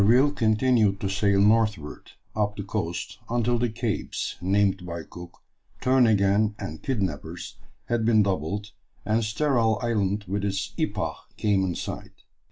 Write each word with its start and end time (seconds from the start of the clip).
]D'Urville 0.01 0.31
continued 0.31 0.99
to 1.01 1.09
sail 1.09 1.39
northward 1.39 2.13
up 2.35 2.55
the 2.55 2.63
coast 2.63 3.19
until 3.29 3.59
the 3.59 3.69
capes, 3.69 4.35
named 4.41 4.83
by 4.83 5.03
Cook 5.03 5.43
Turn 5.79 6.07
again 6.07 6.55
and 6.57 6.81
Kidnappers, 6.81 7.57
had 7.85 8.03
been 8.03 8.23
doubled, 8.23 8.71
and 9.05 9.23
Sterile 9.23 9.77
Island 9.83 10.25
with 10.27 10.43
its 10.43 10.73
"Ipah" 10.79 11.13
came 11.37 11.63
in 11.63 11.75
sight. 11.75 12.23